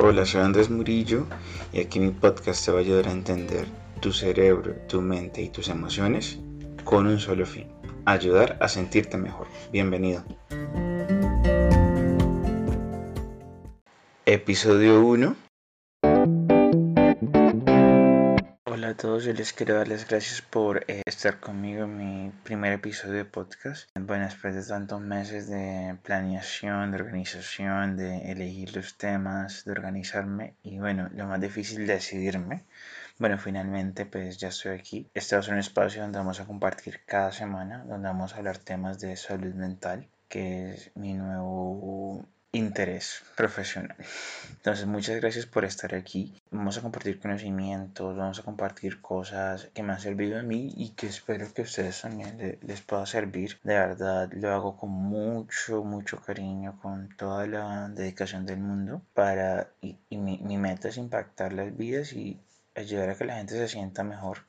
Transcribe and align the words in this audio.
Hola, 0.00 0.24
soy 0.24 0.42
Andrés 0.42 0.70
Murillo 0.70 1.26
y 1.72 1.80
aquí 1.80 1.98
mi 1.98 2.10
podcast 2.12 2.64
te 2.64 2.70
va 2.70 2.78
a 2.78 2.82
ayudar 2.82 3.08
a 3.08 3.10
entender 3.10 3.66
tu 4.00 4.12
cerebro, 4.12 4.76
tu 4.88 5.02
mente 5.02 5.42
y 5.42 5.48
tus 5.48 5.68
emociones 5.68 6.38
con 6.84 7.08
un 7.08 7.18
solo 7.18 7.44
fin, 7.44 7.66
ayudar 8.04 8.56
a 8.60 8.68
sentirte 8.68 9.16
mejor. 9.16 9.48
Bienvenido. 9.72 10.22
Episodio 14.24 15.04
1 15.04 15.47
Hola 18.88 18.94
a 18.94 19.02
todos, 19.02 19.24
yo 19.24 19.34
les 19.34 19.52
quiero 19.52 19.74
dar 19.74 19.86
las 19.86 20.08
gracias 20.08 20.40
por 20.40 20.82
eh, 20.88 21.02
estar 21.04 21.40
conmigo 21.40 21.84
en 21.84 21.96
mi 21.98 22.32
primer 22.42 22.72
episodio 22.72 23.16
de 23.16 23.26
podcast. 23.26 23.86
Bueno, 23.94 24.24
después 24.24 24.54
de 24.54 24.64
tantos 24.64 25.02
meses 25.02 25.46
de 25.46 25.98
planeación, 26.02 26.90
de 26.90 26.96
organización, 26.96 27.98
de 27.98 28.32
elegir 28.32 28.74
los 28.74 28.96
temas, 28.96 29.66
de 29.66 29.72
organizarme 29.72 30.54
y 30.62 30.78
bueno, 30.78 31.10
lo 31.12 31.26
más 31.26 31.38
difícil 31.38 31.86
de 31.86 31.92
decidirme. 31.92 32.64
Bueno, 33.18 33.36
finalmente 33.36 34.06
pues 34.06 34.38
ya 34.38 34.48
estoy 34.48 34.78
aquí. 34.78 35.10
Este 35.12 35.36
va 35.36 35.40
a 35.40 35.42
ser 35.42 35.52
un 35.52 35.60
espacio 35.60 36.00
donde 36.00 36.20
vamos 36.20 36.40
a 36.40 36.46
compartir 36.46 37.02
cada 37.04 37.30
semana, 37.30 37.84
donde 37.84 38.08
vamos 38.08 38.32
a 38.32 38.38
hablar 38.38 38.56
temas 38.56 38.98
de 39.00 39.16
salud 39.16 39.52
mental, 39.52 40.08
que 40.30 40.72
es 40.72 40.96
mi 40.96 41.12
nuevo 41.12 42.26
interés 42.52 43.22
profesional. 43.36 43.96
Entonces, 44.52 44.86
muchas 44.86 45.16
gracias 45.20 45.46
por 45.46 45.64
estar 45.64 45.94
aquí. 45.94 46.34
Vamos 46.50 46.78
a 46.78 46.82
compartir 46.82 47.20
conocimientos, 47.20 48.16
vamos 48.16 48.38
a 48.38 48.42
compartir 48.42 49.02
cosas 49.02 49.68
que 49.74 49.82
me 49.82 49.92
han 49.92 50.00
servido 50.00 50.38
a 50.38 50.42
mí 50.42 50.72
y 50.76 50.90
que 50.90 51.06
espero 51.06 51.52
que 51.52 51.62
a 51.62 51.64
ustedes 51.64 52.00
también 52.00 52.58
les 52.62 52.80
pueda 52.80 53.04
servir. 53.06 53.58
De 53.62 53.74
verdad, 53.74 54.30
lo 54.32 54.52
hago 54.52 54.76
con 54.76 54.90
mucho, 54.90 55.84
mucho 55.84 56.20
cariño, 56.20 56.78
con 56.80 57.14
toda 57.16 57.46
la 57.46 57.88
dedicación 57.90 58.46
del 58.46 58.60
mundo 58.60 59.02
para, 59.12 59.68
y, 59.82 59.98
mi, 60.10 60.38
mi 60.38 60.56
meta 60.56 60.88
es 60.88 60.96
impactar 60.96 61.52
las 61.52 61.76
vidas 61.76 62.12
y 62.14 62.40
ayudar 62.74 63.10
a 63.10 63.14
que 63.14 63.24
la 63.24 63.36
gente 63.36 63.54
se 63.54 63.68
sienta 63.68 64.04
mejor 64.04 64.44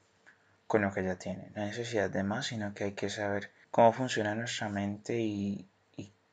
con 0.68 0.84
lo 0.84 0.94
que 0.94 1.04
ya 1.04 1.16
tiene. 1.16 1.52
No 1.56 1.64
hay 1.64 1.70
necesidad 1.70 2.10
de 2.10 2.24
más, 2.24 2.48
sino 2.48 2.74
que 2.74 2.86
hay 2.86 2.92
que 2.94 3.10
saber 3.10 3.52
cómo 3.72 3.92
funciona 3.92 4.36
nuestra 4.36 4.70
mente 4.70 5.20
y, 5.20 5.68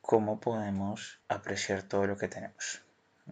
cómo 0.07 0.39
podemos 0.39 1.21
apreciar 1.29 1.83
todo 1.83 2.07
lo 2.07 2.17
que 2.17 2.29
tenemos. 2.29 2.83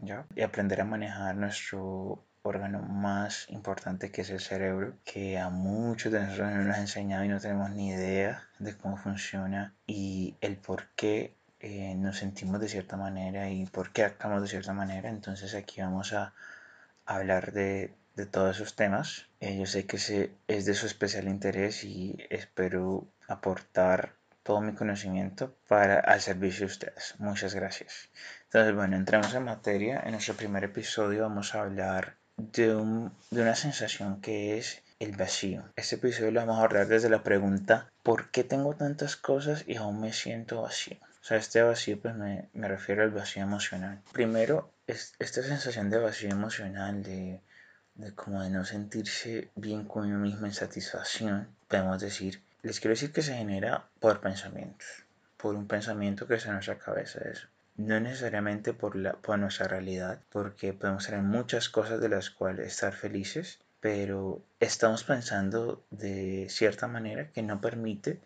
¿ya? 0.03 0.27
Y 0.35 0.43
aprender 0.43 0.81
a 0.81 0.85
manejar 0.85 1.37
nuestro 1.37 2.25
órgano 2.43 2.81
más 2.83 3.47
importante 3.49 4.11
que 4.11 4.23
es 4.23 4.31
el 4.31 4.41
cerebro, 4.41 4.97
que 5.05 5.39
a 5.39 5.51
muchos 5.51 6.13
de 6.13 6.21
nosotros 6.21 6.51
no 6.51 6.65
nos 6.65 6.77
ha 6.77 6.81
enseñado 6.81 7.25
y 7.25 7.29
no 7.29 7.39
tenemos 7.39 7.71
ni 7.71 7.91
idea 7.91 8.49
de 8.59 8.77
cómo 8.77 8.97
funciona 8.97 9.73
y 9.87 10.35
el 10.41 10.57
por 10.57 10.89
qué 10.97 11.37
eh, 11.61 11.95
nos 11.95 12.19
sentimos 12.19 12.61
de 12.61 12.69
cierta 12.69 12.97
manera 12.97 13.49
y 13.51 13.67
por 13.67 13.93
qué 13.93 14.03
actuamos 14.03 14.43
de 14.43 14.49
cierta 14.49 14.73
manera. 14.73 15.09
Entonces 15.11 15.55
aquí 15.55 15.81
vamos 15.81 16.13
a 16.13 16.35
hablar 17.07 17.53
de, 17.53 17.95
de 18.17 18.27
todos 18.27 18.57
esos 18.57 18.75
temas. 18.75 19.29
Eh, 19.39 19.57
yo 19.57 19.67
sé 19.67 19.87
que 19.87 19.97
ese 19.97 20.33
es 20.49 20.65
de 20.67 20.75
su 20.75 20.87
especial 20.87 21.29
interés 21.29 21.85
y 21.85 22.17
espero 22.31 23.07
aportar 23.29 24.17
todo 24.45 24.61
mi 24.61 24.75
conocimiento 24.75 25.57
para 25.67 25.99
al 25.99 26.21
servicio 26.21 26.61
de 26.61 26.73
ustedes. 26.73 27.15
Muchas 27.19 27.55
gracias. 27.55 28.09
Entonces, 28.45 28.75
bueno, 28.75 28.97
entramos 28.97 29.35
en 29.35 29.45
materia. 29.45 30.01
En 30.05 30.13
nuestro 30.13 30.35
primer 30.35 30.63
episodio 30.63 31.23
vamos 31.23 31.55
a 31.55 31.63
hablar 31.63 32.15
de, 32.37 32.77
un, 32.77 33.13
de 33.31 33.43
una 33.43 33.57
sensación 33.57 34.21
que 34.21 34.59
es 34.59 34.83
el 35.01 35.17
vacío. 35.17 35.65
Este 35.75 35.97
episodio 35.97 36.31
lo 36.31 36.41
vamos 36.41 36.57
a 36.57 36.59
abordar 36.61 36.87
desde 36.87 37.09
la 37.09 37.23
pregunta 37.23 37.91
¿por 38.03 38.31
qué 38.31 38.45
tengo 38.45 38.77
tantas 38.77 39.17
cosas 39.17 39.65
y 39.67 39.77
aún 39.77 40.01
me 40.01 40.13
siento 40.13 40.63
vacío? 40.63 40.99
O 41.23 41.25
sea, 41.25 41.39
este 41.39 41.63
vacío 41.63 41.99
pues 42.01 42.15
me, 42.15 42.49
me 42.53 42.69
refiero 42.69 43.03
al 43.03 43.11
vacío 43.11 43.43
emocional. 43.43 44.03
Primero, 44.13 44.71
es, 44.87 45.15
esta 45.19 45.43
sensación 45.43 45.89
de 45.89 45.99
vacío 45.99 46.31
emocional, 46.31 47.03
de, 47.03 47.41
de 47.95 48.15
como 48.15 48.43
de 48.43 48.51
no 48.51 48.65
sentirse 48.67 49.49
bien 49.55 49.85
con 49.87 50.07
uno 50.07 50.19
mismo 50.19 50.47
en 50.47 50.53
satisfacción, 50.53 51.49
podemos 51.67 51.99
decir 52.01 52.43
les 52.65 52.81
quiero 52.81 52.95
decir 52.95 53.13
que 53.13 53.21
se 53.21 53.35
genera 53.35 53.85
por 54.01 54.21
pensamientos, 54.21 54.89
por 55.37 55.55
un 55.55 55.69
pensamiento 55.69 56.27
que 56.27 56.37
es 56.37 56.47
en 56.47 56.55
nuestra 56.55 56.79
cabeza 56.79 57.21
eso. 57.29 57.47
No 57.77 58.01
necesariamente 58.01 58.73
por, 58.73 58.97
la, 58.97 59.13
por 59.13 59.39
nuestra 59.39 59.69
realidad, 59.69 60.21
porque 60.31 60.73
podemos 60.73 61.05
tener 61.05 61.21
muchas 61.21 61.69
cosas 61.69 62.01
de 62.01 62.09
las 62.09 62.31
cuales 62.31 62.69
estar 62.69 62.95
felices, 62.95 63.59
pero 63.81 64.43
estamos 64.61 65.05
pensando 65.05 65.85
de 65.91 66.47
cierta 66.49 66.89
manera 66.89 67.29
que 67.33 67.43
no 67.43 67.61
permite 67.61 68.23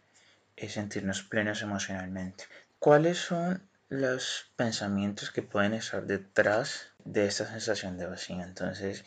eh, 0.56 0.69
sentirnos 0.69 1.25
plenos 1.25 1.62
emocionalmente. 1.62 2.44
¿Cuáles 2.78 3.19
son 3.19 3.60
los 3.88 4.53
pensamientos 4.54 5.32
que 5.32 5.43
pueden 5.43 5.75
estar 5.75 6.06
detrás 6.06 6.93
de 7.04 7.27
esta 7.27 7.44
sensación 7.44 7.98
de 7.98 8.06
vacío? 8.06 8.41
Entonces, 8.43 9.04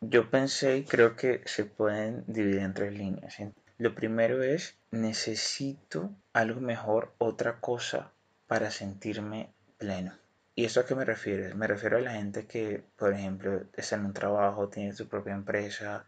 yo 0.00 0.28
pensé 0.28 0.78
y 0.78 0.84
creo 0.84 1.14
que 1.14 1.42
se 1.44 1.66
pueden 1.66 2.24
dividir 2.26 2.62
en 2.62 2.74
tres 2.74 2.92
líneas. 2.92 3.36
Lo 3.80 3.94
primero 3.94 4.42
es, 4.42 4.76
necesito 4.90 6.14
algo 6.34 6.60
mejor, 6.60 7.14
otra 7.16 7.60
cosa 7.60 8.12
para 8.46 8.70
sentirme 8.70 9.54
pleno. 9.78 10.12
¿Y 10.54 10.66
esto 10.66 10.80
a 10.80 10.84
qué 10.84 10.94
me 10.94 11.06
refiero? 11.06 11.56
Me 11.56 11.66
refiero 11.66 11.96
a 11.96 12.02
la 12.02 12.12
gente 12.12 12.44
que, 12.44 12.84
por 12.98 13.14
ejemplo, 13.14 13.62
está 13.72 13.96
en 13.96 14.04
un 14.04 14.12
trabajo, 14.12 14.68
tiene 14.68 14.92
su 14.92 15.08
propia 15.08 15.32
empresa 15.32 16.04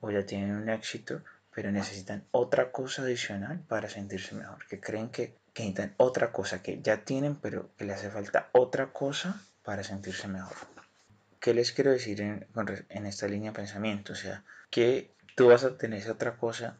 o 0.00 0.10
ya 0.10 0.26
tienen 0.26 0.56
un 0.56 0.68
éxito, 0.68 1.22
pero 1.54 1.72
necesitan 1.72 2.22
otra 2.32 2.70
cosa 2.70 3.00
adicional 3.00 3.60
para 3.66 3.88
sentirse 3.88 4.34
mejor, 4.34 4.66
que 4.66 4.78
creen 4.78 5.08
que, 5.08 5.38
que 5.54 5.62
necesitan 5.62 5.94
otra 5.96 6.32
cosa 6.32 6.62
que 6.62 6.82
ya 6.82 7.06
tienen, 7.06 7.36
pero 7.36 7.70
que 7.78 7.86
le 7.86 7.94
hace 7.94 8.10
falta 8.10 8.50
otra 8.52 8.92
cosa 8.92 9.40
para 9.64 9.84
sentirse 9.84 10.28
mejor. 10.28 10.54
¿Qué 11.40 11.54
les 11.54 11.72
quiero 11.72 11.92
decir 11.92 12.20
en, 12.20 12.46
en 12.90 13.06
esta 13.06 13.26
línea 13.26 13.52
de 13.52 13.56
pensamiento? 13.56 14.12
O 14.12 14.16
sea, 14.16 14.44
que 14.68 15.14
tú 15.34 15.46
vas 15.46 15.64
a 15.64 15.78
tener 15.78 16.00
esa 16.00 16.12
otra 16.12 16.36
cosa 16.36 16.76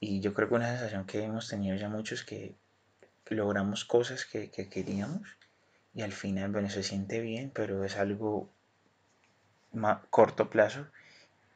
y 0.00 0.20
yo 0.20 0.34
creo 0.34 0.48
que 0.48 0.54
una 0.54 0.70
sensación 0.70 1.04
que 1.06 1.22
hemos 1.22 1.48
tenido 1.48 1.76
ya 1.76 1.88
muchos 1.88 2.24
que 2.24 2.54
logramos 3.26 3.84
cosas 3.84 4.24
que, 4.24 4.50
queríamos 4.50 5.28
y 5.94 6.02
al 6.02 6.12
final, 6.12 6.50
bueno, 6.50 6.70
se 6.70 6.82
siente 6.82 7.20
bien, 7.20 7.50
pero 7.54 7.84
es 7.84 7.96
algo 7.96 8.50
a 9.82 10.02
corto 10.10 10.50
plazo 10.50 10.86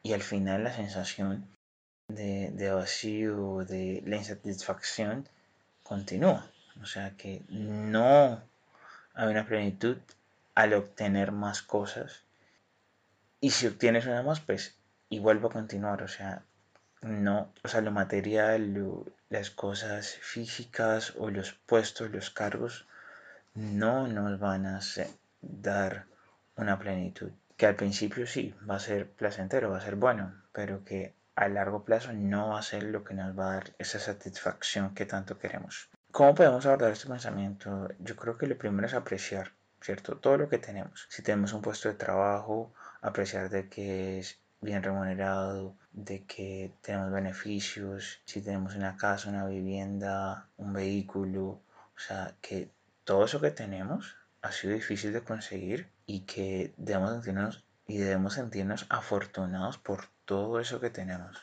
y 0.03 0.13
al 0.13 0.21
final 0.21 0.63
la 0.63 0.73
sensación 0.73 1.47
de, 2.07 2.51
de 2.51 2.71
vacío, 2.71 3.65
de 3.65 4.03
la 4.05 4.17
insatisfacción 4.17 5.27
continúa. 5.83 6.49
O 6.81 6.85
sea 6.85 7.15
que 7.17 7.43
no 7.49 8.41
hay 9.13 9.27
una 9.27 9.45
plenitud 9.45 9.97
al 10.53 10.73
obtener 10.73 11.31
más 11.31 11.61
cosas 11.61 12.25
y 13.45 13.51
si 13.51 13.67
obtienes 13.67 14.07
una 14.07 14.23
más, 14.23 14.39
pues 14.39 14.75
igual 15.09 15.43
va 15.43 15.49
a 15.49 15.53
continuar. 15.53 16.01
O 16.01 16.07
sea, 16.07 16.43
no, 17.01 17.53
o 17.63 17.67
sea, 17.67 17.81
lo 17.81 17.91
material, 17.91 19.05
las 19.29 19.51
cosas 19.51 20.17
físicas 20.21 21.13
o 21.17 21.29
los 21.29 21.53
puestos, 21.53 22.11
los 22.11 22.29
cargos, 22.29 22.87
no 23.53 24.07
nos 24.07 24.39
van 24.39 24.65
a 24.65 24.79
dar 25.41 26.05
una 26.55 26.79
plenitud. 26.79 27.31
Que 27.57 27.67
al 27.67 27.75
principio 27.75 28.27
sí, 28.27 28.53
va 28.69 28.75
a 28.75 28.79
ser 28.79 29.09
placentero, 29.09 29.71
va 29.71 29.77
a 29.77 29.81
ser 29.81 29.95
bueno, 29.95 30.33
pero 30.51 30.83
que 30.83 31.13
a 31.35 31.47
largo 31.47 31.83
plazo 31.83 32.13
no 32.13 32.49
va 32.49 32.59
a 32.59 32.63
ser 32.63 32.83
lo 32.83 33.03
que 33.03 33.13
nos 33.13 33.37
va 33.37 33.51
a 33.51 33.53
dar 33.55 33.73
esa 33.77 33.99
satisfacción 33.99 34.93
que 34.93 35.05
tanto 35.05 35.37
queremos. 35.37 35.89
¿Cómo 36.11 36.33
podemos 36.33 36.65
abordar 36.65 36.91
este 36.91 37.09
pensamiento? 37.09 37.89
Yo 37.99 38.15
creo 38.15 38.37
que 38.37 38.47
lo 38.47 38.57
primero 38.57 38.87
es 38.87 38.93
apreciar, 38.93 39.51
¿cierto? 39.81 40.17
Todo 40.17 40.37
lo 40.37 40.49
que 40.49 40.57
tenemos. 40.57 41.07
Si 41.09 41.21
tenemos 41.21 41.51
un 41.53 41.61
puesto 41.61 41.89
de 41.89 41.95
trabajo, 41.95 42.73
apreciar 43.01 43.49
de 43.49 43.67
que 43.67 44.19
es 44.19 44.39
bien 44.65 44.83
remunerado, 44.83 45.75
de 45.93 46.25
que 46.25 46.73
tenemos 46.81 47.11
beneficios, 47.11 48.19
si 48.25 48.41
tenemos 48.41 48.75
una 48.75 48.97
casa, 48.97 49.29
una 49.29 49.47
vivienda, 49.47 50.47
un 50.57 50.73
vehículo, 50.73 51.43
o 51.43 51.99
sea, 51.99 52.33
que 52.41 52.69
todo 53.05 53.25
eso 53.25 53.39
que 53.39 53.51
tenemos 53.51 54.17
ha 54.41 54.51
sido 54.51 54.73
difícil 54.73 55.13
de 55.13 55.21
conseguir 55.21 55.89
y 56.05 56.21
que 56.21 56.73
debemos 56.77 57.11
sentirnos 57.11 57.63
y 57.87 57.97
debemos 57.97 58.33
sentirnos 58.33 58.87
afortunados 58.89 59.77
por 59.77 60.07
todo 60.25 60.59
eso 60.59 60.81
que 60.81 60.89
tenemos. 60.89 61.37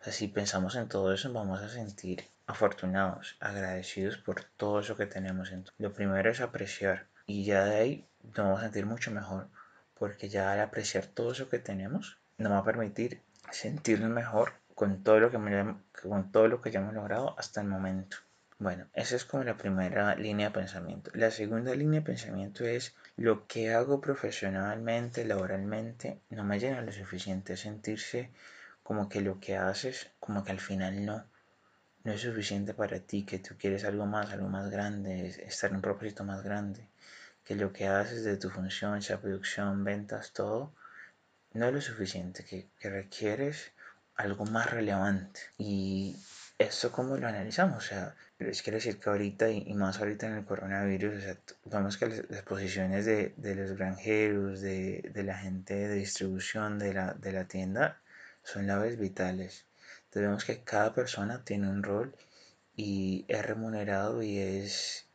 O 0.00 0.04
sea, 0.04 0.12
si 0.12 0.28
pensamos 0.28 0.74
en 0.74 0.88
todo 0.88 1.12
eso, 1.14 1.32
vamos 1.32 1.60
a 1.60 1.68
sentir 1.68 2.24
afortunados, 2.46 3.36
agradecidos 3.38 4.16
por 4.18 4.42
todo 4.56 4.80
eso 4.80 4.96
que 4.96 5.06
tenemos. 5.06 5.52
Lo 5.78 5.92
primero 5.92 6.30
es 6.30 6.40
apreciar 6.40 7.06
y 7.26 7.44
ya 7.44 7.64
de 7.64 7.76
ahí 7.76 8.06
nos 8.24 8.36
vamos 8.36 8.58
a 8.58 8.62
sentir 8.64 8.86
mucho 8.86 9.10
mejor 9.12 9.48
porque 10.00 10.30
ya 10.30 10.50
al 10.52 10.60
apreciar 10.60 11.04
todo 11.04 11.32
eso 11.32 11.50
que 11.50 11.58
tenemos, 11.58 12.16
nos 12.40 12.52
va 12.52 12.58
a 12.58 12.64
permitir 12.64 13.20
sentirnos 13.50 14.10
mejor 14.10 14.52
con 14.74 15.02
todo 15.04 15.20
lo 15.20 15.30
que, 15.30 15.38
con 16.02 16.32
todo 16.32 16.48
lo 16.48 16.60
que 16.60 16.70
ya 16.70 16.80
hemos 16.80 16.94
logrado 16.94 17.38
hasta 17.38 17.60
el 17.60 17.68
momento. 17.68 18.16
Bueno, 18.58 18.86
esa 18.94 19.16
es 19.16 19.24
como 19.24 19.44
la 19.44 19.56
primera 19.56 20.14
línea 20.16 20.48
de 20.48 20.54
pensamiento. 20.54 21.10
La 21.14 21.30
segunda 21.30 21.74
línea 21.74 22.00
de 22.00 22.06
pensamiento 22.06 22.64
es 22.64 22.94
lo 23.16 23.46
que 23.46 23.72
hago 23.74 24.00
profesionalmente, 24.00 25.24
laboralmente, 25.24 26.20
no 26.30 26.44
me 26.44 26.58
llena 26.58 26.82
lo 26.82 26.92
suficiente. 26.92 27.56
Sentirse 27.56 28.30
como 28.82 29.08
que 29.08 29.20
lo 29.20 29.38
que 29.38 29.56
haces, 29.56 30.10
como 30.18 30.44
que 30.44 30.52
al 30.52 30.60
final 30.60 31.04
no, 31.04 31.24
no 32.04 32.12
es 32.12 32.20
suficiente 32.22 32.74
para 32.74 33.00
ti, 33.00 33.24
que 33.24 33.38
tú 33.38 33.54
quieres 33.58 33.84
algo 33.84 34.06
más, 34.06 34.30
algo 34.30 34.48
más 34.48 34.70
grande, 34.70 35.28
estar 35.46 35.70
en 35.70 35.76
un 35.76 35.82
propósito 35.82 36.24
más 36.24 36.42
grande, 36.42 36.88
que 37.44 37.54
lo 37.54 37.72
que 37.72 37.86
haces 37.86 38.24
de 38.24 38.36
tu 38.36 38.50
función, 38.50 39.00
sea 39.02 39.20
producción, 39.20 39.84
ventas, 39.84 40.32
todo, 40.32 40.72
no 41.52 41.66
es 41.66 41.74
lo 41.74 41.80
suficiente, 41.80 42.44
que, 42.44 42.68
que 42.78 42.90
requieres 42.90 43.72
algo 44.16 44.44
más 44.46 44.70
relevante. 44.70 45.40
Y 45.58 46.16
eso 46.58 46.92
cómo 46.92 47.16
lo 47.16 47.26
analizamos, 47.26 47.84
o 47.84 47.88
sea, 47.88 48.14
les 48.38 48.62
quiero 48.62 48.76
decir 48.76 48.98
que 48.98 49.10
ahorita 49.10 49.50
y, 49.50 49.72
más 49.74 49.98
ahorita 49.98 50.26
en 50.26 50.34
el 50.34 50.44
coronavirus, 50.44 51.16
o 51.16 51.20
sea, 51.20 51.36
vamos 51.64 51.96
que 51.96 52.06
las, 52.06 52.42
posiciones 52.42 53.04
de, 53.04 53.34
los 53.54 53.72
granjeros, 53.76 54.60
de, 54.60 55.10
la 55.14 55.38
gente 55.38 55.74
de 55.74 55.94
distribución 55.94 56.78
de 56.78 56.94
la, 56.94 57.44
tienda 57.48 58.00
son 58.42 58.66
llaves 58.66 58.98
vitales. 58.98 59.66
Entonces 60.04 60.22
vemos 60.22 60.44
que 60.44 60.62
cada 60.62 60.94
persona 60.94 61.44
tiene 61.44 61.68
un 61.68 61.82
rol 61.82 62.14
y 62.76 63.24
es 63.28 63.44
remunerado 63.44 64.22
y 64.22 64.38
es 64.38 65.06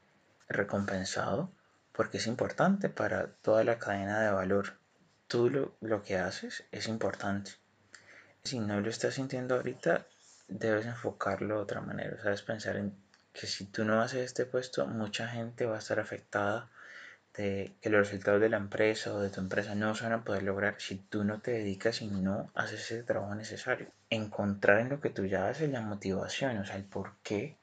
recompensado 0.48 1.52
porque 1.92 2.18
es 2.18 2.28
importante 2.28 2.90
para 2.90 3.28
toda 3.28 3.64
la 3.64 3.80
cadena 3.80 4.22
de 4.22 4.32
valor. 4.32 4.78
Tú 5.28 5.50
lo, 5.50 5.76
lo 5.82 6.04
que 6.04 6.18
haces 6.18 6.64
es 6.72 6.88
importante. 6.88 7.52
Si 8.44 8.60
no 8.60 8.80
lo 8.80 8.90
estás 8.90 9.16
sintiendo 9.16 9.56
ahorita, 9.56 10.06
debes 10.48 10.86
enfocarlo 10.86 11.56
de 11.56 11.62
otra 11.62 11.82
manera. 11.82 12.22
Sabes 12.22 12.42
pensar 12.44 12.78
en 12.78 12.96
que 13.34 13.48
si 13.48 13.66
tú 13.66 13.84
no 13.84 14.02
haces 14.02 14.22
este 14.22 14.46
puesto, 14.46 14.86
mucha 14.88 15.28
gente 15.28 15.66
va 15.66 15.76
a 15.76 15.80
estar 15.80 16.00
afectada 16.00 16.70
de 17.36 17.74
que 17.82 17.90
los 17.90 18.08
resultados 18.08 18.40
de 18.40 18.50
la 18.50 18.58
empresa 18.58 19.14
o 19.14 19.20
de 19.20 19.30
tu 19.30 19.42
empresa 19.42 19.76
no 19.76 19.94
se 19.94 20.04
van 20.04 20.14
a 20.14 20.24
poder 20.24 20.44
lograr 20.44 20.76
si 20.80 20.96
tú 20.96 21.24
no 21.24 21.42
te 21.42 21.52
dedicas 21.52 22.02
y 22.02 22.08
no 22.08 22.50
haces 22.56 22.82
ese 22.82 23.04
trabajo 23.04 23.36
necesario. 23.36 23.88
Encontrar 24.10 24.80
en 24.80 24.90
lo 24.90 25.02
que 25.02 25.10
tú 25.10 25.26
ya 25.26 25.50
haces 25.50 25.70
la 25.70 25.82
motivación, 25.82 26.58
o 26.58 26.66
sea, 26.66 26.78
el 26.78 26.86
porqué 26.86 27.58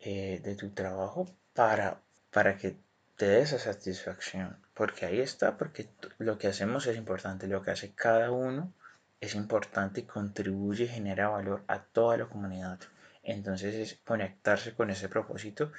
eh, 0.00 0.40
de 0.42 0.56
tu 0.56 0.70
trabajo 0.70 1.30
para, 1.52 2.00
para 2.32 2.56
que 2.56 2.76
te 3.16 3.26
dé 3.26 3.42
esa 3.42 3.58
satisfacción. 3.58 4.56
Porque 4.74 5.06
ahí 5.06 5.20
está, 5.20 5.56
porque 5.56 5.88
lo 6.18 6.38
que 6.38 6.48
hacemos 6.48 6.86
es 6.86 6.96
importante, 6.96 7.46
lo 7.46 7.62
que 7.62 7.70
hace 7.70 7.94
cada 7.94 8.30
uno 8.30 8.72
es 9.20 9.34
importante 9.34 10.00
y 10.00 10.04
contribuye 10.04 10.84
y 10.84 10.88
genera 10.88 11.28
valor 11.28 11.64
a 11.68 11.80
toda 11.80 12.16
la 12.16 12.26
comunidad. 12.26 12.80
Entonces 13.22 13.74
es 13.74 13.98
conectarse 14.04 14.74
con 14.74 14.90
ese 14.90 15.08
propósito 15.08 15.72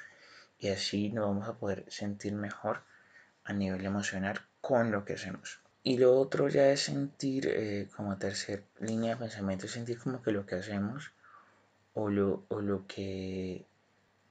y 0.58 0.68
así 0.68 1.10
nos 1.10 1.26
vamos 1.26 1.48
a 1.48 1.54
poder 1.54 1.84
sentir 1.88 2.32
mejor 2.32 2.82
a 3.44 3.52
nivel 3.52 3.84
emocional 3.84 4.40
con 4.60 4.90
lo 4.90 5.04
que 5.04 5.14
hacemos. 5.14 5.60
Y 5.82 5.98
lo 5.98 6.18
otro 6.18 6.48
ya 6.48 6.70
es 6.70 6.80
sentir, 6.80 7.46
eh, 7.46 7.88
como 7.96 8.18
tercer 8.18 8.64
línea 8.80 9.14
de 9.14 9.20
pensamiento, 9.20 9.68
sentir 9.68 9.98
como 10.00 10.20
que 10.20 10.32
lo 10.32 10.44
que 10.44 10.56
hacemos 10.56 11.12
o 11.94 12.10
lo, 12.10 12.44
o 12.48 12.60
lo, 12.60 12.86
que, 12.88 13.64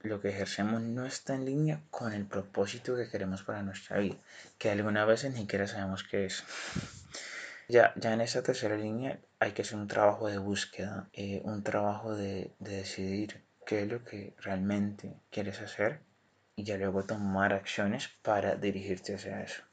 lo 0.06 0.22
que 0.22 0.30
ejercemos 0.30 0.82
no 0.82 1.06
está 1.06 1.36
en 1.36 1.46
línea 1.46 1.82
con 1.90 2.14
el 2.14 2.26
propósito 2.26 2.96
que 2.96 3.10
queremos 3.10 3.44
para 3.44 3.64
nuestra 3.64 3.98
vida, 3.98 4.16
que 4.58 4.70
algunas 4.70 5.08
veces 5.08 5.34
ni 5.34 5.42
siquiera 5.42 5.68
sabemos 5.68 6.04
qué 6.04 6.26
es. 6.26 6.44
Ya, 7.68 7.94
ya 7.96 8.14
en 8.14 8.22
esa 8.22 8.44
tercera 8.44 8.78
línea 8.78 9.18
hay 9.40 9.54
que 9.54 9.64
hacer 9.64 9.80
un 9.80 9.88
trabajo 9.88 10.28
de 10.28 10.38
búsqueda, 10.38 11.10
eh, 11.14 11.42
un 11.46 11.64
trabajo 11.64 12.16
de, 12.16 12.52
de 12.60 12.76
decidir 12.76 13.42
qué 13.66 13.82
es 13.82 13.88
lo 13.88 14.04
que 14.04 14.36
realmente 14.38 15.16
quieres 15.32 15.60
hacer 15.62 16.00
y 16.56 16.64
ya 16.64 16.78
luego 16.78 17.04
tomar 17.06 17.54
acciones 17.54 18.10
para 18.22 18.56
dirigirte 18.56 19.16
hacia 19.16 19.42
eso. 19.42 19.64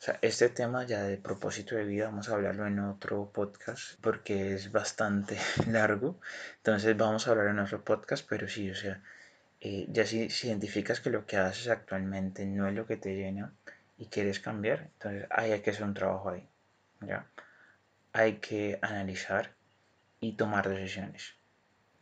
sea, 0.00 0.18
este 0.22 0.48
tema 0.48 0.84
ya 0.84 1.02
de 1.02 1.16
propósito 1.16 1.74
de 1.74 1.84
vida 1.84 2.04
vamos 2.04 2.28
a 2.28 2.34
hablarlo 2.34 2.66
en 2.68 2.78
otro 2.78 3.32
podcast 3.32 4.00
porque 4.00 4.54
es 4.54 4.70
bastante 4.70 5.36
largo. 5.66 6.20
Entonces 6.58 6.96
vamos 6.96 7.26
a 7.26 7.32
hablar 7.32 7.48
en 7.48 7.58
otro 7.58 7.82
podcast, 7.82 8.24
pero 8.28 8.46
sí, 8.46 8.70
o 8.70 8.76
sea, 8.76 9.02
eh, 9.60 9.86
ya 9.88 10.06
si, 10.06 10.30
si, 10.30 10.48
identificas 10.48 11.00
que 11.00 11.10
lo 11.10 11.26
que 11.26 11.36
haces 11.36 11.68
actualmente 11.68 12.46
no 12.46 12.68
es 12.68 12.74
lo 12.74 12.86
que 12.86 12.96
te 12.96 13.14
llena 13.14 13.52
y 13.96 14.06
quieres 14.06 14.40
cambiar, 14.40 14.90
entonces 14.94 15.26
hay 15.30 15.60
que 15.60 15.70
hacer 15.70 15.84
un 15.84 15.94
trabajo 15.94 16.30
ahí. 16.30 16.48
¿ya? 17.00 17.26
Hay 18.12 18.34
que 18.36 18.78
analizar 18.82 19.52
y 20.20 20.32
tomar 20.32 20.68
decisiones. 20.68 21.34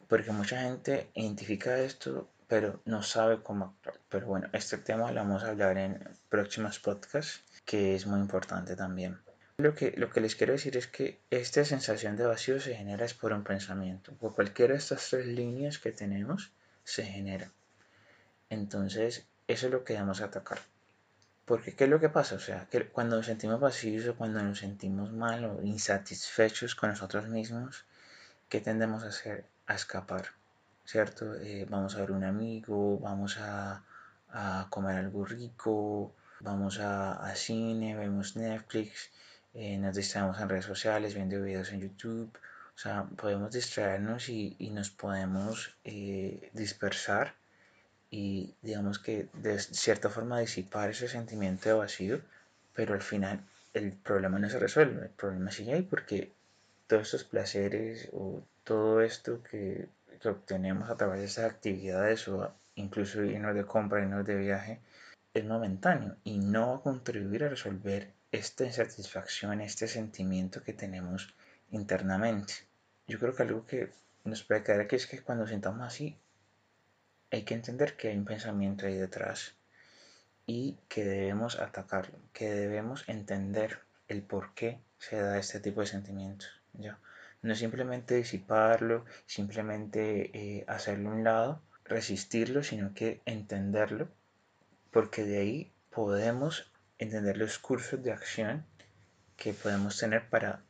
Porque 0.08 0.31
mucha 0.31 0.61
gente 0.61 1.11
identifica 1.14 1.79
esto, 1.79 2.29
pero 2.47 2.81
no 2.85 3.03
sabe 3.03 3.43
cómo 3.43 3.64
actuar. 3.64 3.99
Pero 4.09 4.26
bueno, 4.26 4.49
este 4.52 4.79
tema 4.79 5.11
lo 5.11 5.20
vamos 5.20 5.43
a 5.43 5.49
hablar 5.49 5.79
en 5.79 6.09
próximos 6.29 6.79
podcasts, 6.79 7.43
que 7.64 7.94
es 7.94 8.06
muy 8.06 8.20
importante 8.20 8.76
también. 8.76 9.19
Lo 9.59 9.75
que, 9.75 9.94
lo 9.97 10.11
que 10.11 10.20
les 10.20 10.37
quiero 10.37 10.52
decir 10.52 10.76
es 10.76 10.87
que 10.87 11.19
esta 11.31 11.64
sensación 11.64 12.17
de 12.17 12.26
vacío 12.26 12.61
se 12.61 12.76
genera 12.76 13.06
es 13.06 13.14
por 13.14 13.32
un 13.32 13.43
pensamiento. 13.43 14.12
Por 14.12 14.35
cualquiera 14.35 14.75
de 14.75 14.79
estas 14.79 15.09
tres 15.09 15.26
líneas 15.26 15.79
que 15.79 15.93
tenemos, 15.93 16.52
se 16.87 17.05
genera. 17.05 17.50
Entonces, 18.49 19.27
eso 19.49 19.67
es 19.67 19.73
lo 19.73 19.85
que 19.85 19.94
debemos 19.94 20.21
atacar. 20.21 20.61
Porque, 21.44 21.75
¿qué 21.75 21.85
es 21.85 21.91
lo 21.91 22.00
que 22.00 22.09
pasa? 22.09 22.37
O 22.37 22.38
sea, 22.38 22.67
que 22.71 22.88
cuando 22.88 23.17
nos 23.17 23.27
sentimos 23.27 23.61
vacíos 23.61 24.06
o 24.09 24.17
cuando 24.17 24.41
nos 24.43 24.59
sentimos 24.61 25.12
mal 25.12 25.44
o 25.44 25.62
insatisfechos 25.62 26.75
con 26.77 26.91
nosotros 26.91 27.29
mismos, 27.29 27.85
¿qué 28.49 28.61
tendemos 28.61 29.03
a 29.03 29.09
hacer? 29.09 29.44
A 29.67 29.75
escapar, 29.75 30.27
¿cierto? 30.85 31.35
Eh, 31.35 31.67
vamos 31.69 31.97
a 31.97 32.00
ver 32.00 32.12
un 32.12 32.25
amigo, 32.25 32.99
vamos 33.00 33.38
a, 33.38 33.83
a 34.31 34.67
comer 34.71 34.97
algo 34.97 35.25
rico, 35.25 36.15
vamos 36.41 36.79
a, 36.79 37.15
a 37.15 37.35
cine, 37.35 37.97
vemos 37.97 38.37
Netflix, 38.37 39.11
eh, 39.55 39.77
nos 39.79 39.97
distraemos 39.97 40.38
en 40.41 40.49
redes 40.49 40.67
sociales, 40.67 41.15
viendo 41.15 41.43
videos 41.43 41.73
en 41.73 41.81
YouTube. 41.81 42.31
O 42.76 42.78
sea, 42.78 43.06
podemos 43.17 43.52
distraernos 43.52 44.28
y, 44.28 44.55
y 44.58 44.69
nos 44.69 44.90
podemos 44.90 45.75
eh, 45.84 46.50
dispersar 46.52 47.34
y 48.11 48.55
digamos 48.61 48.99
que 48.99 49.28
de 49.32 49.58
cierta 49.58 50.11
forma 50.11 50.40
disipar 50.40 50.90
ese 50.90 51.08
sentimiento 51.08 51.70
de 51.70 51.75
vacío, 51.75 52.20
pero 52.75 52.93
al 52.93 53.00
final 53.00 53.40
el 53.73 53.93
problema 53.93 54.38
no 54.38 54.50
se 54.50 54.58
resuelve, 54.58 55.06
el 55.06 55.11
problema 55.11 55.50
sigue 55.50 55.73
ahí 55.73 55.82
porque 55.82 56.32
todos 56.87 57.05
estos 57.05 57.25
placeres 57.25 58.11
o 58.12 58.43
todo 58.62 59.00
esto 59.00 59.43
que, 59.43 59.88
que 60.20 60.28
obtenemos 60.28 60.90
a 60.90 60.96
través 60.96 61.20
de 61.20 61.26
esas 61.26 61.50
actividades 61.50 62.28
o 62.28 62.52
incluso 62.75 63.25
irnos 63.25 63.55
de 63.55 63.64
compra, 63.64 64.02
irnos 64.02 64.26
de 64.26 64.37
viaje, 64.37 64.81
es 65.32 65.44
momentáneo 65.46 66.17
y 66.25 66.38
no 66.38 66.73
va 66.73 66.76
a 66.76 66.82
contribuir 66.82 67.44
a 67.44 67.49
resolver 67.49 68.12
esta 68.32 68.64
insatisfacción, 68.64 69.62
este 69.62 69.88
sentimiento 69.88 70.62
que 70.62 70.75
tenemos 70.75 71.34
internamente. 71.71 72.55
Yo 73.07 73.19
creo 73.19 73.35
que 73.35 73.43
algo 73.43 73.67
que 73.67 73.91
nos 74.25 74.43
puede 74.43 74.63
quedar 74.63 74.81
aquí 74.81 74.97
es 74.97 75.07
que 75.07 75.23
cuando 75.23 75.47
sintamos 75.47 75.87
así, 75.87 76.19
hay 77.31 77.43
que 77.43 77.55
entender 77.55 77.97
que 77.97 78.09
hay 78.09 78.17
un 78.17 78.25
pensamiento 78.25 78.87
ahí 78.87 78.95
detrás 78.95 79.55
y 80.47 80.79
que 80.89 81.05
debemos 81.05 81.59
atacarlo, 81.59 82.19
que 82.33 82.50
debemos 82.50 83.09
entender 83.09 83.81
el 84.09 84.23
por 84.23 84.55
qué 84.55 84.81
se 84.99 85.17
da 85.21 85.38
este 85.38 85.61
tipo 85.61 85.81
de 85.81 85.87
sentimientos. 85.87 86.49
¿ya? 86.75 86.99
No 87.43 87.55
simplemente 87.55 88.14
disiparlo, 88.14 89.05
simplemente 89.26 90.31
eh, 90.35 90.64
hacerlo 90.69 91.11
a 91.11 91.14
un 91.14 91.25
lado, 91.25 91.62
resistirlo, 91.85 92.62
sino 92.62 92.95
que 92.95 93.21
entenderlo, 93.26 94.09
porque 94.90 95.25
de 95.25 95.38
ahí 95.38 95.73
podemos 95.90 96.71
entender 96.99 97.37
los 97.37 97.59
cursos 97.59 98.02
de 98.02 98.12
acción 98.12 98.64
que 99.37 99.52
podemos 99.52 99.99
tener 99.99 100.29
para 100.29 100.62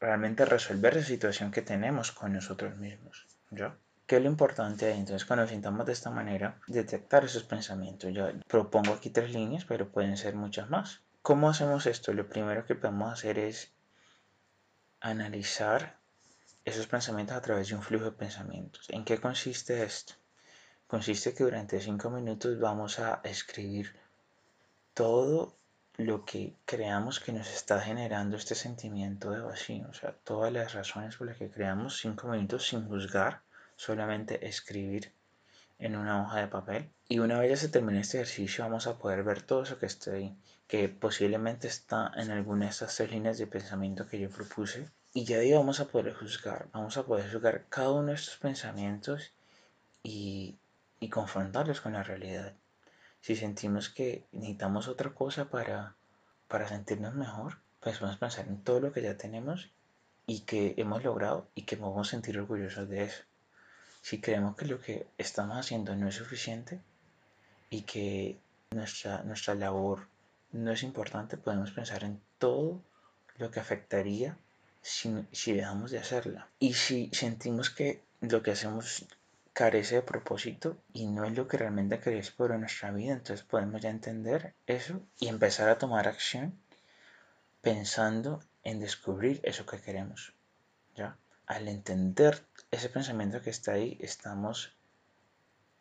realmente 0.00 0.44
resolver 0.44 0.96
la 0.96 1.02
situación 1.02 1.50
que 1.50 1.62
tenemos 1.62 2.12
con 2.12 2.32
nosotros 2.32 2.76
mismos. 2.76 3.26
¿ya? 3.50 3.76
¿Qué 4.06 4.16
es 4.16 4.22
lo 4.22 4.28
importante? 4.28 4.90
Entonces, 4.90 5.24
cuando 5.24 5.46
sintamos 5.46 5.86
de 5.86 5.92
esta 5.92 6.10
manera, 6.10 6.60
detectar 6.66 7.24
esos 7.24 7.44
pensamientos. 7.44 8.12
Yo 8.12 8.28
propongo 8.48 8.92
aquí 8.92 9.10
tres 9.10 9.32
líneas, 9.32 9.64
pero 9.64 9.88
pueden 9.90 10.16
ser 10.16 10.34
muchas 10.34 10.68
más. 10.68 11.00
¿Cómo 11.22 11.48
hacemos 11.48 11.86
esto? 11.86 12.12
Lo 12.12 12.28
primero 12.28 12.66
que 12.66 12.74
podemos 12.74 13.12
hacer 13.12 13.38
es 13.38 13.72
analizar 15.00 15.96
esos 16.64 16.86
pensamientos 16.86 17.36
a 17.36 17.40
través 17.40 17.68
de 17.68 17.74
un 17.74 17.82
flujo 17.82 18.06
de 18.06 18.12
pensamientos. 18.12 18.86
¿En 18.90 19.04
qué 19.04 19.18
consiste 19.18 19.82
esto? 19.82 20.14
Consiste 20.86 21.32
que 21.32 21.44
durante 21.44 21.80
cinco 21.80 22.10
minutos 22.10 22.58
vamos 22.60 22.98
a 22.98 23.20
escribir 23.24 23.96
todo 24.94 25.56
lo 25.96 26.24
que 26.24 26.54
creamos 26.64 27.20
que 27.20 27.32
nos 27.32 27.48
está 27.52 27.80
generando 27.80 28.36
este 28.36 28.54
sentimiento 28.54 29.30
de 29.30 29.40
vacío, 29.40 29.86
o 29.90 29.94
sea, 29.94 30.12
todas 30.24 30.52
las 30.52 30.72
razones 30.72 31.16
por 31.16 31.26
las 31.26 31.36
que 31.36 31.50
creamos 31.50 31.98
cinco 31.98 32.28
minutos 32.28 32.66
sin 32.66 32.88
juzgar 32.88 33.42
solamente 33.76 34.46
escribir 34.46 35.12
en 35.78 35.96
una 35.96 36.22
hoja 36.22 36.40
de 36.40 36.46
papel. 36.46 36.88
Y 37.08 37.18
una 37.18 37.38
vez 37.38 37.50
ya 37.50 37.56
se 37.56 37.68
termine 37.68 38.00
este 38.00 38.18
ejercicio, 38.18 38.64
vamos 38.64 38.86
a 38.86 38.96
poder 38.96 39.22
ver 39.24 39.42
todo 39.42 39.64
eso 39.64 39.78
que 39.78 39.86
está 39.86 40.12
ahí, 40.12 40.36
que 40.68 40.88
posiblemente 40.88 41.68
está 41.68 42.12
en 42.16 42.30
alguna 42.30 42.66
de 42.66 42.70
estas 42.70 42.96
tres 42.96 43.10
líneas 43.10 43.38
de 43.38 43.46
pensamiento 43.46 44.06
que 44.06 44.20
yo 44.20 44.30
propuse. 44.30 44.88
Y 45.12 45.24
ya 45.24 45.38
ahí 45.38 45.52
vamos 45.52 45.80
a 45.80 45.88
poder 45.88 46.14
juzgar, 46.14 46.68
vamos 46.72 46.96
a 46.96 47.02
poder 47.02 47.30
juzgar 47.30 47.66
cada 47.68 47.90
uno 47.90 48.08
de 48.08 48.14
estos 48.14 48.36
pensamientos 48.36 49.32
y, 50.02 50.56
y 51.00 51.10
confrontarlos 51.10 51.80
con 51.82 51.92
la 51.92 52.02
realidad. 52.02 52.54
Si 53.22 53.34
sentimos 53.36 53.88
que 53.88 54.24
necesitamos 54.32 54.88
otra 54.88 55.10
cosa 55.14 55.46
para, 55.46 55.94
para 56.48 56.68
sentirnos 56.68 57.14
mejor, 57.14 57.58
pues 57.80 58.00
vamos 58.00 58.16
a 58.16 58.20
pensar 58.20 58.46
en 58.46 58.62
todo 58.62 58.80
lo 58.80 58.92
que 58.92 59.02
ya 59.02 59.16
tenemos 59.16 59.70
y 60.26 60.40
que 60.40 60.74
hemos 60.76 61.02
logrado 61.02 61.46
y 61.54 61.62
que 61.62 61.78
a 61.80 62.04
sentir 62.04 62.38
orgullosos 62.38 62.88
de 62.88 63.04
eso 63.04 63.22
si 64.02 64.20
creemos 64.20 64.56
que 64.56 64.66
lo 64.66 64.80
que 64.80 65.06
estamos 65.16 65.56
haciendo 65.56 65.94
no 65.96 66.08
es 66.08 66.16
suficiente 66.16 66.80
y 67.70 67.82
que 67.82 68.36
nuestra, 68.72 69.22
nuestra 69.22 69.54
labor 69.54 70.08
no 70.50 70.72
es 70.72 70.82
importante, 70.82 71.36
podemos 71.36 71.70
pensar 71.70 72.04
en 72.04 72.20
todo 72.38 72.82
lo 73.38 73.50
que 73.50 73.60
afectaría 73.60 74.36
si, 74.82 75.24
si 75.30 75.52
dejamos 75.52 75.92
de 75.92 75.98
hacerla. 75.98 76.48
Y 76.58 76.74
si 76.74 77.10
sentimos 77.12 77.70
que 77.70 78.02
lo 78.20 78.42
que 78.42 78.50
hacemos 78.50 79.06
carece 79.52 79.96
de 79.96 80.02
propósito 80.02 80.78
y 80.92 81.06
no 81.06 81.24
es 81.24 81.36
lo 81.36 81.46
que 81.46 81.58
realmente 81.58 82.00
queremos 82.00 82.30
por 82.30 82.58
nuestra 82.58 82.90
vida, 82.90 83.12
entonces 83.12 83.44
podemos 83.44 83.82
ya 83.82 83.90
entender 83.90 84.54
eso 84.66 85.00
y 85.18 85.28
empezar 85.28 85.68
a 85.68 85.78
tomar 85.78 86.08
acción 86.08 86.58
pensando 87.60 88.40
en 88.64 88.80
descubrir 88.80 89.40
eso 89.44 89.66
que 89.66 89.80
queremos. 89.80 90.34
¿ya? 90.94 91.16
Al 91.46 91.68
entender 91.68 92.42
ese 92.70 92.88
pensamiento 92.88 93.42
que 93.42 93.50
está 93.50 93.72
ahí, 93.72 93.98
estamos 94.00 94.74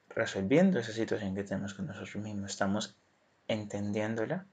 resolviendo 0.09 0.79
esa 0.79 0.91
situación 0.91 1.35
que 1.35 1.43
tenemos 1.43 1.73
con 1.73 1.87
nosotros 1.87 2.15
mismos, 2.17 2.51
estamos 2.51 2.95
entendiéndola 3.47 4.45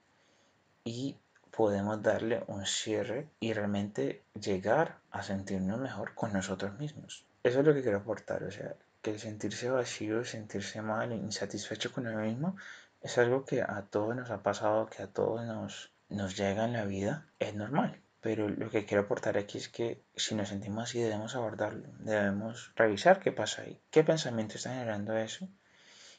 y 0.84 1.16
podemos 1.50 2.00
darle 2.02 2.44
un 2.46 2.64
cierre 2.66 3.28
y 3.40 3.52
realmente 3.52 4.22
llegar 4.40 4.98
a 5.10 5.22
sentirnos 5.22 5.80
mejor 5.80 6.14
con 6.14 6.32
nosotros 6.32 6.78
mismos. 6.78 7.26
Eso 7.42 7.60
es 7.60 7.66
lo 7.66 7.74
que 7.74 7.82
quiero 7.82 7.98
aportar, 7.98 8.44
o 8.44 8.50
sea, 8.50 8.74
que 9.02 9.10
el 9.10 9.18
sentirse 9.18 9.70
vacío, 9.70 10.24
sentirse 10.24 10.82
mal, 10.82 11.12
insatisfecho 11.12 11.92
con 11.92 12.06
uno 12.06 12.20
mismo, 12.20 12.56
es 13.00 13.18
algo 13.18 13.44
que 13.44 13.62
a 13.62 13.86
todos 13.90 14.16
nos 14.16 14.30
ha 14.30 14.42
pasado, 14.42 14.88
que 14.88 15.02
a 15.02 15.06
todos 15.08 15.44
nos, 15.46 15.92
nos 16.08 16.36
llega 16.36 16.64
en 16.64 16.72
la 16.72 16.84
vida, 16.84 17.26
es 17.38 17.54
normal. 17.54 18.00
Pero 18.20 18.48
lo 18.48 18.68
que 18.70 18.84
quiero 18.84 19.04
aportar 19.04 19.38
aquí 19.38 19.58
es 19.58 19.68
que 19.68 20.02
si 20.16 20.34
nos 20.34 20.48
sentimos 20.48 20.84
así 20.84 21.00
debemos 21.00 21.36
abordarlo, 21.36 21.88
debemos 22.00 22.72
revisar 22.74 23.20
qué 23.20 23.30
pasa 23.30 23.62
ahí, 23.62 23.80
qué 23.90 24.02
pensamiento 24.02 24.56
está 24.56 24.70
generando 24.70 25.16
eso 25.16 25.48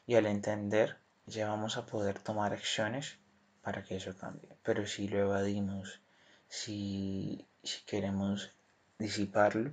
y 0.06 0.14
al 0.14 0.26
entender 0.26 0.96
ya 1.26 1.48
vamos 1.48 1.76
a 1.76 1.84
poder 1.84 2.18
tomar 2.18 2.54
acciones 2.54 3.18
para 3.62 3.84
que 3.84 3.96
eso 3.96 4.16
cambie. 4.16 4.56
Pero 4.62 4.86
si 4.86 5.08
lo 5.08 5.18
evadimos, 5.18 6.00
si, 6.48 7.46
si 7.62 7.84
queremos 7.84 8.54
disiparlo, 8.98 9.72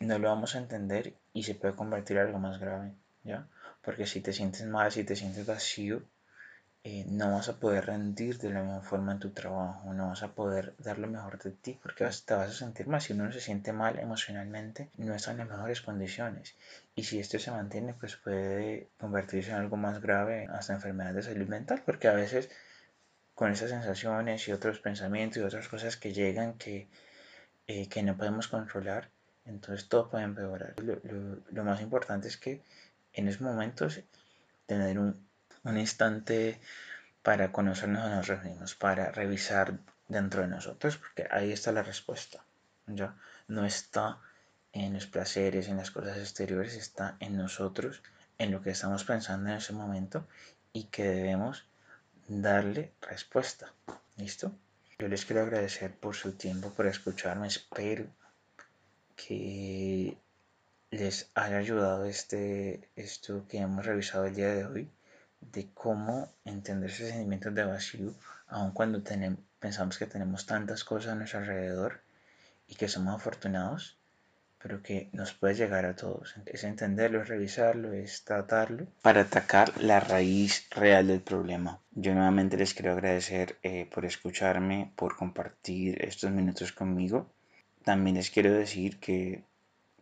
no 0.00 0.18
lo 0.18 0.28
vamos 0.28 0.54
a 0.54 0.58
entender 0.58 1.14
y 1.32 1.44
se 1.44 1.54
puede 1.54 1.74
convertir 1.74 2.16
en 2.16 2.26
algo 2.26 2.38
más 2.38 2.58
grave, 2.58 2.92
¿ya? 3.24 3.46
Porque 3.82 4.06
si 4.06 4.20
te 4.20 4.32
sientes 4.32 4.64
mal, 4.66 4.92
si 4.92 5.04
te 5.04 5.16
sientes 5.16 5.46
vacío, 5.46 6.02
eh, 6.88 7.04
no 7.08 7.32
vas 7.32 7.48
a 7.48 7.58
poder 7.58 7.86
rendir 7.86 8.38
de 8.38 8.50
la 8.50 8.62
misma 8.62 8.80
forma 8.80 9.10
en 9.10 9.18
tu 9.18 9.30
trabajo, 9.30 9.92
no 9.92 10.06
vas 10.08 10.22
a 10.22 10.34
poder 10.34 10.72
dar 10.78 10.98
lo 10.98 11.08
mejor 11.08 11.42
de 11.42 11.50
ti 11.50 11.76
porque 11.82 12.04
te 12.24 12.34
vas 12.34 12.50
a 12.50 12.52
sentir 12.52 12.86
mal. 12.86 13.00
Si 13.00 13.12
uno 13.12 13.32
se 13.32 13.40
siente 13.40 13.72
mal 13.72 13.98
emocionalmente, 13.98 14.88
no 14.96 15.12
está 15.12 15.32
en 15.32 15.38
las 15.38 15.48
mejores 15.48 15.80
condiciones. 15.80 16.54
Y 16.94 17.02
si 17.02 17.18
esto 17.18 17.40
se 17.40 17.50
mantiene, 17.50 17.92
pues 17.94 18.14
puede 18.16 18.88
convertirse 19.00 19.50
en 19.50 19.56
algo 19.56 19.76
más 19.76 20.00
grave, 20.00 20.46
hasta 20.48 20.74
enfermedades 20.74 21.26
de 21.26 21.32
salud 21.32 21.48
mental, 21.48 21.82
porque 21.84 22.06
a 22.06 22.12
veces 22.12 22.50
con 23.34 23.50
esas 23.50 23.70
sensaciones 23.70 24.46
y 24.46 24.52
otros 24.52 24.78
pensamientos 24.78 25.38
y 25.38 25.42
otras 25.42 25.68
cosas 25.68 25.96
que 25.96 26.12
llegan 26.12 26.54
que, 26.54 26.88
eh, 27.66 27.88
que 27.88 28.04
no 28.04 28.16
podemos 28.16 28.46
controlar, 28.48 29.10
entonces 29.46 29.88
todo 29.88 30.10
puede 30.10 30.24
empeorar. 30.24 30.74
Lo, 30.80 31.00
lo 31.50 31.64
más 31.64 31.80
importante 31.80 32.28
es 32.28 32.36
que 32.36 32.62
en 33.12 33.28
esos 33.28 33.40
momentos 33.40 34.00
tener 34.66 34.98
un, 34.98 35.26
un 35.64 35.78
instante 35.78 36.60
para 37.22 37.50
conocernos 37.50 38.04
a 38.04 38.16
nosotros 38.16 38.44
mismos, 38.44 38.74
para 38.74 39.10
revisar 39.10 39.78
dentro 40.08 40.42
de 40.42 40.48
nosotros, 40.48 40.96
porque 40.96 41.26
ahí 41.30 41.50
está 41.52 41.72
la 41.72 41.82
respuesta. 41.82 42.44
¿ya? 42.86 43.16
No 43.48 43.64
está 43.64 44.18
en 44.72 44.94
los 44.94 45.06
placeres, 45.06 45.68
en 45.68 45.78
las 45.78 45.90
cosas 45.90 46.18
exteriores, 46.18 46.74
está 46.76 47.16
en 47.20 47.36
nosotros, 47.36 48.02
en 48.38 48.52
lo 48.52 48.62
que 48.62 48.70
estamos 48.70 49.04
pensando 49.04 49.50
en 49.50 49.56
ese 49.56 49.72
momento 49.72 50.26
y 50.72 50.84
que 50.84 51.04
debemos 51.04 51.66
darle 52.28 52.92
respuesta. 53.00 53.72
¿Listo? 54.16 54.52
Yo 54.98 55.08
les 55.08 55.24
quiero 55.24 55.42
agradecer 55.42 55.94
por 55.94 56.14
su 56.14 56.32
tiempo, 56.32 56.70
por 56.70 56.86
escucharme. 56.86 57.48
Espero 57.48 58.06
que 59.16 60.16
les 60.90 61.30
haya 61.34 61.58
ayudado 61.58 62.04
este, 62.04 62.88
esto 62.94 63.46
que 63.48 63.58
hemos 63.58 63.84
revisado 63.84 64.26
el 64.26 64.34
día 64.34 64.54
de 64.54 64.66
hoy 64.66 64.90
de 65.40 65.68
cómo 65.74 66.32
entender 66.44 66.90
ese 66.90 67.08
sentimiento 67.08 67.50
de 67.50 67.64
vacío, 67.64 68.12
aun 68.48 68.72
cuando 68.72 69.02
tenemos, 69.02 69.40
pensamos 69.58 69.98
que 69.98 70.06
tenemos 70.06 70.46
tantas 70.46 70.84
cosas 70.84 71.12
a 71.12 71.14
nuestro 71.14 71.40
alrededor 71.40 72.00
y 72.68 72.74
que 72.74 72.88
somos 72.88 73.14
afortunados, 73.14 73.96
pero 74.60 74.82
que 74.82 75.08
nos 75.12 75.32
puede 75.32 75.54
llegar 75.54 75.84
a 75.86 75.94
todos. 75.94 76.34
Es 76.46 76.64
entenderlo, 76.64 77.22
es 77.22 77.28
revisarlo, 77.28 77.92
es 77.92 78.24
tratarlo 78.24 78.86
para 79.02 79.22
atacar 79.22 79.80
la 79.80 80.00
raíz 80.00 80.68
real 80.70 81.06
del 81.06 81.20
problema. 81.20 81.80
Yo 81.92 82.14
nuevamente 82.14 82.56
les 82.56 82.74
quiero 82.74 82.92
agradecer 82.92 83.58
eh, 83.62 83.88
por 83.92 84.04
escucharme, 84.04 84.92
por 84.96 85.16
compartir 85.16 86.02
estos 86.04 86.30
minutos 86.30 86.72
conmigo. 86.72 87.30
También 87.88 88.16
les 88.16 88.30
quiero 88.30 88.52
decir 88.52 88.98
que 88.98 89.44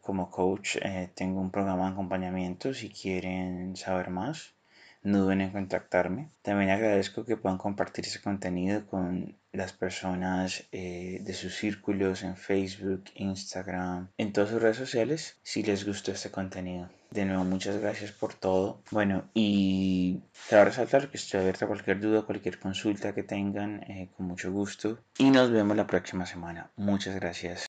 como 0.00 0.30
coach 0.30 0.76
eh, 0.80 1.10
tengo 1.14 1.38
un 1.46 1.50
programa 1.50 1.84
de 1.84 1.92
acompañamiento 1.92 2.72
si 2.72 2.88
quieren 2.88 3.76
saber 3.76 4.08
más 4.08 4.54
no 5.02 5.18
duden 5.18 5.42
en 5.42 5.50
contactarme. 5.50 6.30
También 6.40 6.70
agradezco 6.70 7.26
que 7.26 7.36
puedan 7.36 7.58
compartir 7.58 8.06
ese 8.06 8.22
contenido 8.22 8.86
con 8.86 9.36
las 9.52 9.74
personas 9.74 10.64
eh, 10.72 11.20
de 11.22 11.34
sus 11.34 11.56
círculos 11.56 12.22
en 12.22 12.36
Facebook, 12.36 13.04
Instagram, 13.16 14.08
en 14.16 14.32
todas 14.32 14.48
sus 14.48 14.62
redes 14.62 14.78
sociales 14.78 15.36
si 15.42 15.62
les 15.62 15.84
gustó 15.84 16.12
este 16.12 16.30
contenido. 16.30 16.88
De 17.14 17.24
nuevo, 17.24 17.44
muchas 17.44 17.78
gracias 17.78 18.10
por 18.10 18.34
todo. 18.34 18.82
Bueno, 18.90 19.30
y 19.34 20.18
quiero 20.48 20.64
resaltar 20.64 21.08
que 21.10 21.16
estoy 21.16 21.38
abierto 21.38 21.64
a 21.64 21.68
cualquier 21.68 22.00
duda, 22.00 22.22
cualquier 22.22 22.58
consulta 22.58 23.14
que 23.14 23.22
tengan, 23.22 23.84
eh, 23.84 24.10
con 24.16 24.26
mucho 24.26 24.50
gusto. 24.50 24.98
Y 25.16 25.30
nos 25.30 25.52
vemos 25.52 25.76
la 25.76 25.86
próxima 25.86 26.26
semana. 26.26 26.72
Muchas 26.74 27.14
gracias. 27.14 27.68